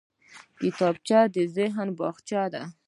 کتابچه 0.61 1.19
د 1.35 1.37
ذهن 1.55 1.87
باغچه 1.99 2.43
ده 2.53 2.63